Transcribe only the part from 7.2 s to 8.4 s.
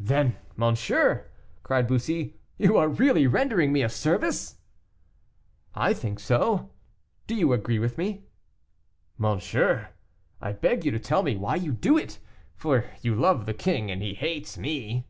do you agree with me?"